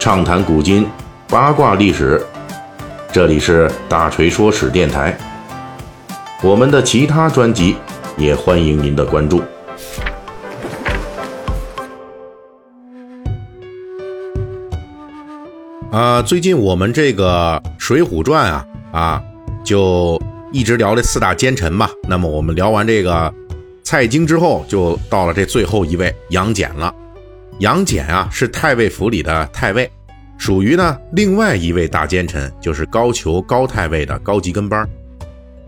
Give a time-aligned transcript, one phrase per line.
[0.00, 0.88] 畅谈古今，
[1.28, 2.24] 八卦历史。
[3.12, 5.14] 这里是大锤说史电台。
[6.42, 7.76] 我们的其他专辑
[8.16, 9.42] 也欢迎您的关注。
[15.92, 19.22] 啊，最近我们这个《水浒传》啊啊，
[19.62, 20.18] 就
[20.50, 21.90] 一直聊这四大奸臣嘛。
[22.08, 23.30] 那么我们聊完这个
[23.82, 26.90] 蔡京之后，就到了这最后一位杨戬了。
[27.60, 29.90] 杨戬啊，是太尉府里的太尉，
[30.38, 34.88] 属于呢另外一位大奸臣，就是高俅高太尉的高级跟班。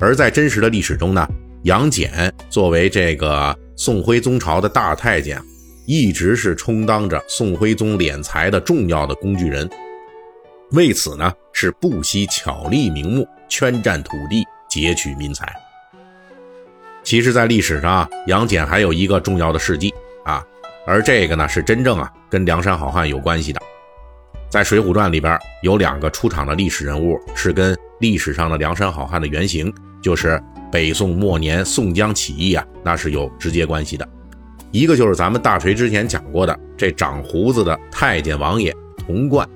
[0.00, 1.24] 而在真实的历史中呢，
[1.62, 5.40] 杨戬作为这个宋徽宗朝的大太监，
[5.86, 9.70] 一直是充当着宋徽宗敛财的重要的工具人，
[10.72, 15.54] 为此呢是不惜巧立名目，圈占土地，劫取民财。
[17.04, 20.44] 其实，在历史上，杨戬还有一个重要的事迹啊。
[20.86, 23.60] 而这个呢，是真正啊跟梁山好汉有关系的。
[24.48, 34.08] 在《水浒传》里边，有两个出场的历史人物，是跟历史上的梁山好汉的原型，就是北宋末年宋江起义啊，那是有直接关系的。
[34.70, 39.48] 一个就是咱们大锤之前讲过的这长胡子的太监王爷童贯，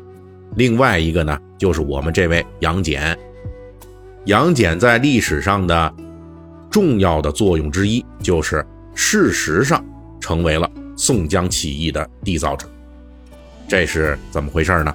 [0.56, 3.16] 另外一个呢，就是我们这位杨戬。
[4.24, 5.94] 杨戬在历史上的
[6.68, 9.84] 重要的作用之一，就是事实上
[10.20, 10.68] 成为了。
[11.00, 12.68] 宋江起义的缔造者，
[13.66, 14.94] 这是怎么回事呢？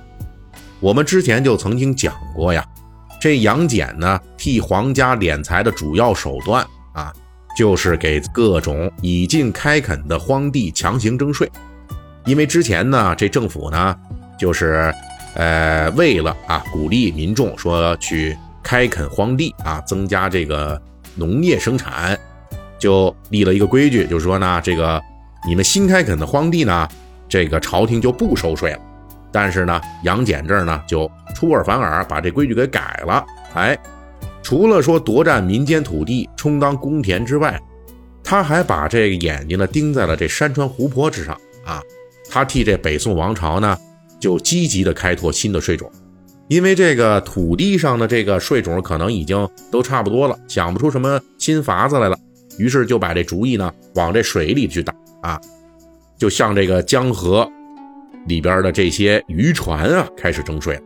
[0.79, 2.63] 我们之前就曾经讲过呀，
[3.19, 7.11] 这杨戬呢替皇家敛财的主要手段啊，
[7.57, 11.51] 就是给各种已尽开垦的荒地强行征税。
[12.23, 13.97] 因为之前呢，这政府呢
[14.37, 14.93] 就是
[15.33, 20.79] 呃为了啊鼓励民众说去开垦荒地啊，增加这个
[21.15, 22.15] 农业生产，
[22.77, 25.01] 就立了一个规矩，就是说呢这个。
[25.47, 26.87] 你们新开垦的荒地呢，
[27.29, 28.79] 这个朝廷就不收税了。
[29.31, 33.25] 但是呢，杨戬这儿呢就出尔反尔，把这规矩给改了。
[33.53, 33.77] 哎，
[34.41, 37.61] 除了说夺占民间土地、充当公田之外，
[38.23, 41.81] 他还把这个眼睛呢盯在了这山川湖泊之上啊。
[42.29, 43.77] 他替这北宋王朝呢
[44.19, 45.91] 就积极的开拓新的税种，
[46.47, 52.17] 因为这个土地上的这个税种可能已经都差不多了，想不出什么新法子来了，
[52.57, 54.93] 于是就把这主意呢往这水里去打。
[55.25, 55.41] 啊，
[56.19, 57.49] 就像这个江河
[58.27, 60.81] 里边的这些渔船啊，开始征税了。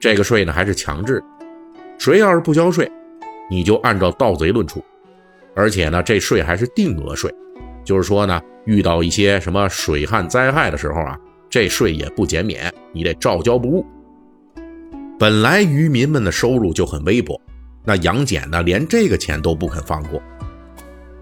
[0.00, 1.22] 这个税呢还是强制，
[1.98, 2.90] 谁要是不交税，
[3.50, 4.82] 你就按照盗贼论处。
[5.54, 7.30] 而且呢，这税还是定额税，
[7.84, 11.18] 就是说呢，遇到一些什么水旱灾害的时候啊，
[11.50, 13.84] 这税也不减免，你得照交不误。
[15.18, 17.38] 本来渔民们的收入就很微薄，
[17.84, 20.22] 那杨戬呢，连这个钱都不肯放过。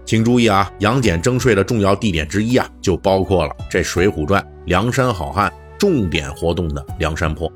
[0.05, 7.51] 请注意啊，杨戬征税的重要地点之一啊，就包括了这《水浒传》梁山好汉重点活动的梁山坡。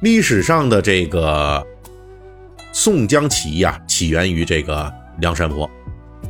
[0.00, 1.64] 历史上的这个
[2.72, 5.68] 宋江起义啊，起源于这个梁山坡，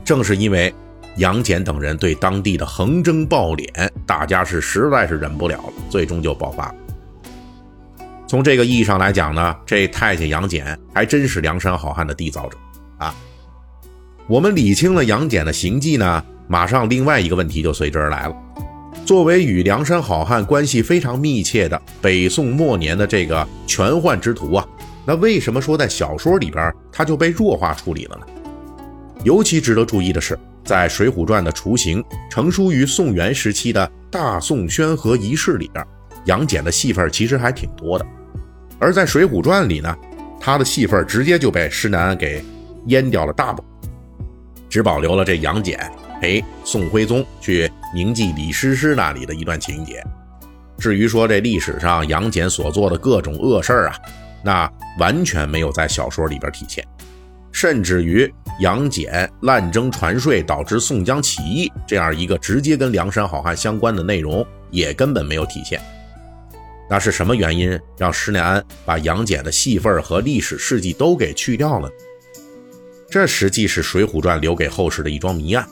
[0.03, 0.73] 正是因为
[1.17, 6.75] 杨戬等人对当地的横征暴敛，大家是实在是忍不了了，最终就爆发。
[8.27, 12.57] 从这个意义上来讲呢，这太监杨戬还真是梁山好汉的缔造者
[12.97, 13.15] 啊。
[14.29, 18.37] 我们理清了杨戬的行迹呢，马上另外一个问题就随之而来了。
[19.05, 24.67] 作为与梁山好汉关系非常密切的北宋末年的这个权宦之徒啊，
[25.05, 28.27] 那为什么说在小说里边他就被弱化处理了呢？
[29.25, 35.85] 尤其值得注意的是，在《水浒传》的雏形成书于宋元时期的大宋宣和仪式里边，
[36.27, 38.07] 杨戬的戏份其实还挺多的。
[38.79, 39.95] 而在《水浒传》里呢，
[40.41, 42.45] 他的戏份直接就被施耐庵给
[42.87, 43.72] 淹掉了大部分。
[44.73, 45.79] 只保留了这杨戬
[46.19, 50.03] 陪宋徽宗去宁记李师师那里的一段情节。
[50.79, 53.97] 至于说这历史上杨戬所做的各种恶事儿啊，
[54.43, 56.83] 那完全没有在小说里边体现，
[57.53, 65.79] 甚至于杨戬滥征船税导致宋江起义这样一个直接跟梁山好汉相关的内容也根本没有体现。
[66.89, 71.91] 那是什么原因让施耐庵把杨戬的戏份和历史事迹都给去掉了？
[73.13, 75.69] 这实际是《水浒传》留给后世的一桩谜案，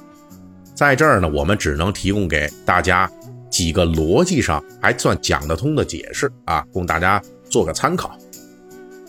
[0.74, 3.10] 在这儿呢，我们只能提供给大家
[3.50, 8.14] 几个逻辑上还算讲得通的解释啊，供大家做个参考。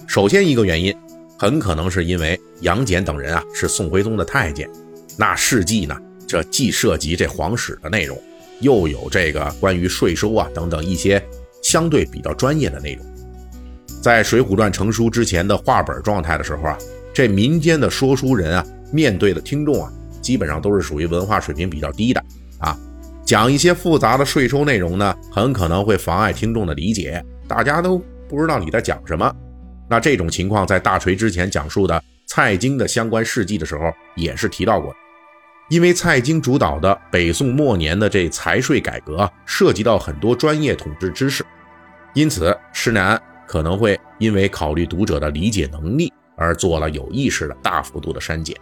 [0.07, 0.95] 首先，一个原因
[1.37, 4.69] 很可能是因为杨戬等人啊是宋徽宗的太监，
[5.17, 8.17] 那事迹呢，这既涉及这皇室的内容，
[8.61, 11.21] 又有这个关于税收啊等等一些
[11.61, 13.05] 相对比较专业的内容。
[14.01, 16.77] 在《水浒传》成书之前的话本状态的时候啊。
[17.13, 19.91] 这民间的说书人啊，面对的听众啊，
[20.21, 22.23] 基本上都是属于文化水平比较低的
[22.59, 22.77] 啊，
[23.25, 29.33] 讲一些复杂的税收内容呢，很可能会妨碍听众的理解，大家都不知道你在讲什么。
[29.89, 34.95] 那这种情况在大锤之前讲述的蔡京的相关事迹的时候也是提到过。
[35.69, 41.45] 因为蔡京主导的北宋末年的这财税改革涉及到很多专业统治知识，
[42.13, 48.55] 因此施耐庵可能会因为考虑读者的理解能力而做了有意识的大幅度的删减。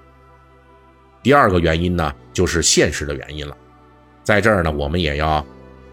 [1.21, 3.55] 第二个原因呢，就是现实的原因了。
[4.23, 5.45] 在这儿呢，我们也要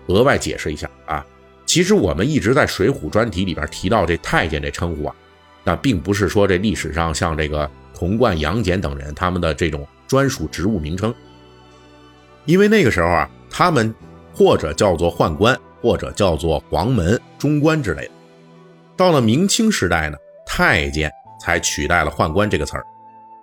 [0.07, 1.25] 额外解释一下啊。
[1.65, 5.15] 其实我们一直在《水浒》专题里边提到这太监这称呼啊，
[5.65, 9.87] 那并不是说这历史上像这个童贯、杨戬等人他们的这种。
[10.07, 11.13] 专属职务名称，
[12.45, 13.93] 因为那个时候啊，他们
[14.33, 18.11] 或者叫做宦官，或者叫做黄门、中官之类的。
[18.97, 22.87] 到了明清时代呢，太监才取代了宦官这个词儿，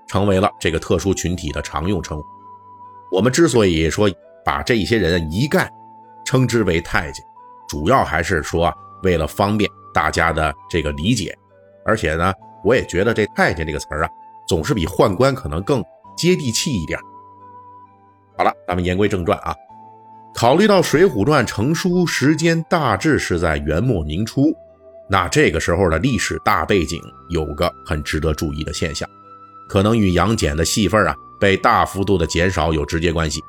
[0.08, 2.26] 成为了这个特殊群体的常用称呼。
[3.12, 4.10] 我们之所以说
[4.44, 5.72] 把这一些人一概
[6.26, 7.24] 称之为太监，
[7.68, 8.74] 主要还是说
[9.04, 11.38] 为了方便大家的这个理解，
[11.86, 14.10] 而且呢，我也觉得这太监这个词儿啊，
[14.48, 15.84] 总是比宦官可能更。
[16.16, 17.00] 接地气一点。
[18.38, 19.52] 好了，咱们言归正传啊。
[20.32, 24.54] 考虑到《水浒传》成书时间大致是在元末明初，
[25.10, 29.08] 那这个时候的历史大背景有个很值得注意的现象，
[29.68, 33.42] 可能与杨戬的戏份啊被大幅度的减少有直接关系。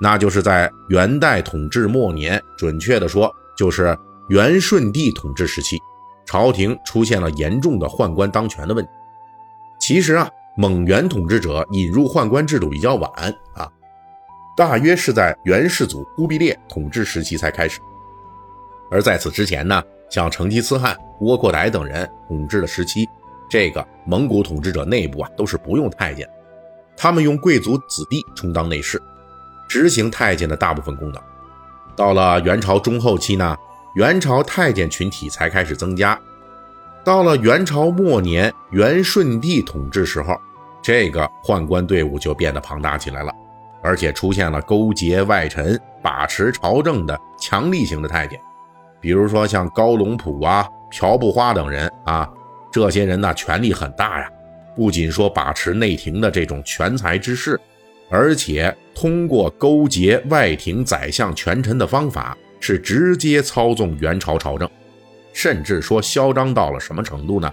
[0.00, 3.96] 那就是在元代统治末年，准确的说，就是
[4.28, 5.78] 元顺帝统治时期，
[6.26, 8.90] 朝廷出现了严重的宦官当权的问题。
[9.80, 10.28] 其实啊。
[10.58, 13.12] 蒙元统治者引入宦官制度比较晚
[13.52, 13.70] 啊，
[14.56, 17.78] 大约是在元世祖忽必烈统治时期才开始。
[18.90, 23.08] 而在此之前呢，像成吉思汗、窝阔台等人统治的时期，
[23.50, 26.28] 这个蒙古统治者内部啊都是不用太监，
[26.96, 29.00] 他们用贵族子弟充当内侍，
[29.68, 31.20] 执行太监的大部分功能。
[31.94, 33.56] 到了元朝中后期呢，
[33.94, 36.18] 元朝太监群体才开始增加。
[37.04, 40.36] 到了元朝末年，元顺帝统治时候，
[40.82, 43.32] 这个宦官队伍就变得庞大起来了，
[43.82, 48.40] 而且出现了勾结外臣、把持朝政的强力型的太监，
[49.06, 52.28] 比如说像高龙普啊、朴不花等人啊，
[52.72, 54.28] 这些人呢权力很大呀，
[54.74, 57.56] 不仅说把持内廷的这种权才之势，
[58.10, 64.68] 而且通过勾结外廷宰相权臣的方法，是直接操纵元朝朝政。
[65.32, 67.48] 甚至说嚣张到了什么程度呢？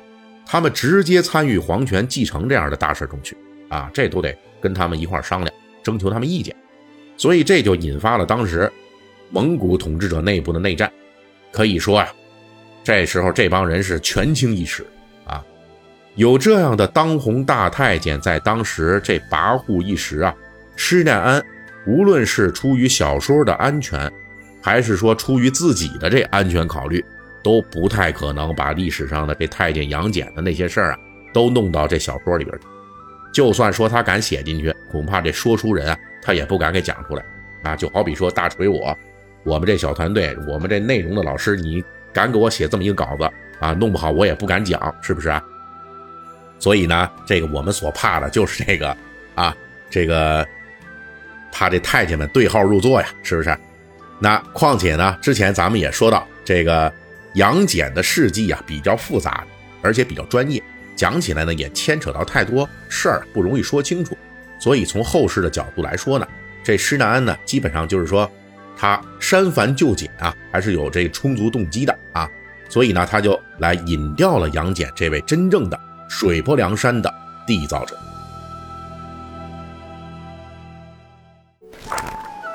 [0.47, 3.37] 他们直接参与皇权继承这样的大事中去
[3.69, 6.55] 啊，这都得跟他们一块商量，征求他们意见。
[7.15, 8.73] 所以这就引发了当时
[9.29, 10.91] 蒙古统治者内部的内战。
[11.53, 12.09] 可以说啊，
[12.83, 14.85] 这时候这帮人是权倾一时
[15.23, 15.41] 啊。
[16.15, 20.35] 有这样的当红大太监在当时这跋扈一时啊，
[20.75, 21.41] 施耐庵
[21.87, 24.11] 无论是出于小说的安全，
[24.61, 27.01] 还是说出于自己的这安全考虑。
[27.43, 30.99] 都不太可能把历史上的这太监杨戬的那些事儿啊，
[31.33, 32.65] 都弄到这小说里边去。
[33.33, 37.25] 就算说他敢写进去，恐怕这说书人啊，他也不敢给讲出来
[37.61, 37.75] 啊。
[37.75, 38.97] 就好比说大锤我，
[39.43, 43.29] 我们这小团队，我们这内容的老师，你敢给我写这么一个稿子
[43.59, 43.73] 啊？
[43.73, 45.43] 弄不好我也不敢讲，是不是啊？
[46.59, 48.95] 所以呢，这个我们所怕的就是这个
[49.35, 49.55] 啊，
[49.89, 50.47] 这个
[51.51, 53.57] 怕这太监们对号入座呀，是不是？
[54.19, 56.91] 那况且呢，之前咱们也说到这个。
[57.35, 59.43] 杨戬的事迹啊比较复杂，
[59.81, 60.61] 而且比较专业，
[60.95, 64.15] 讲起来呢也牵扯到太多事儿，不容易说清楚。
[64.59, 66.27] 所以从后世的角度来说呢，
[66.63, 68.31] 这施耐庵呢基本上就是说，
[68.83, 72.29] 他删繁就简啊，还是有这充足动机的啊。
[72.67, 77.09] 所以呢，他就来引掉了杨戬这位真正的水泊梁山的
[77.47, 77.97] 缔造者。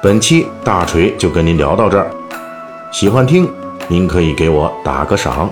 [0.03, 2.11] 本期大锤就跟您聊到这儿，
[2.93, 3.51] 喜欢听。
[3.89, 5.51] 您可以给我打个赏。